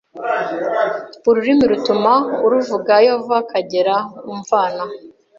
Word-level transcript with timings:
Ururimi 1.29 1.65
rutuma 1.71 2.13
aruvuga 2.45 2.93
iyo 3.03 3.11
ava 3.17 3.35
akagera 3.43 3.95
umvana 4.33 4.83